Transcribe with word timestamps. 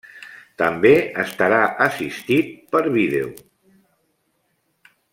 També 0.61 0.93
estarà 1.25 1.59
assistit 1.85 2.49
per 2.73 2.83
vídeo. 2.99 3.31